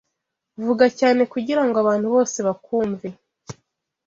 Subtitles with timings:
[0.65, 3.07] Vuga cyane kugirango abantu bose bakwumve.